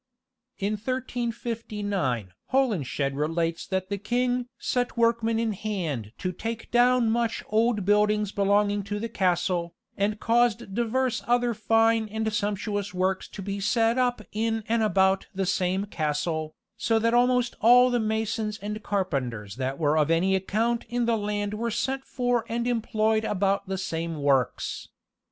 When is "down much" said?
6.71-7.43